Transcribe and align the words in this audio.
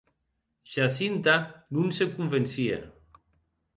Jacinta 0.73 1.35
non 1.75 1.87
se 1.97 2.05
convencie. 2.15 2.75